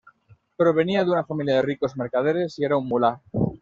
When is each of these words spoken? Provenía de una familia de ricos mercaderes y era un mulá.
Provenía 0.57 1.03
de 1.05 1.11
una 1.11 1.23
familia 1.23 1.57
de 1.57 1.61
ricos 1.61 1.95
mercaderes 1.95 2.57
y 2.57 2.63
era 2.63 2.75
un 2.75 2.87
mulá. 2.87 3.21